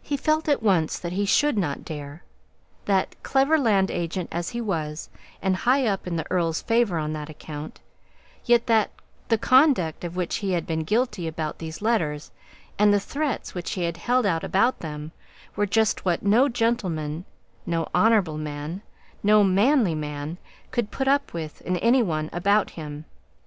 [0.00, 2.22] He felt at once that he should not dare;
[2.86, 5.10] that, clever land agent as he was,
[5.42, 7.80] and high up in the earl's favour on that account,
[8.46, 8.90] yet that
[9.28, 12.30] the conduct of which he had been guilty in regard to the letters,
[12.78, 15.12] and the threats which he had held out respecting them,
[15.56, 17.26] were just what no gentleman,
[17.66, 18.80] no honourable man,
[19.22, 20.38] no manly man,
[20.70, 23.04] could put up with in any one about him.